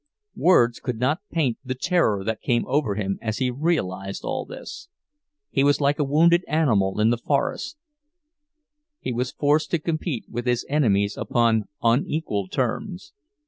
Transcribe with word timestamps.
Words 0.35 0.79
could 0.79 0.97
not 0.99 1.21
paint 1.29 1.59
the 1.63 1.75
terror 1.75 2.23
that 2.23 2.41
came 2.41 2.65
over 2.65 2.95
him 2.95 3.19
as 3.21 3.37
he 3.37 3.51
realized 3.51 4.23
all 4.23 4.45
this. 4.45 4.89
He 5.51 5.63
was 5.63 5.79
like 5.79 5.99
a 5.99 6.03
wounded 6.03 6.43
animal 6.47 6.99
in 6.99 7.11
the 7.11 7.19
forest; 7.19 7.77
he 8.99 9.13
was 9.13 9.29
forced 9.31 9.69
to 9.69 9.77
compete 9.77 10.25
with 10.27 10.47
his 10.47 10.65
enemies 10.67 11.17
upon 11.17 11.65
unequal 11.83 12.47
terms. 12.47 13.13